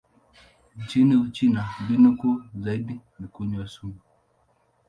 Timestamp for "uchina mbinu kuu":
1.15-2.43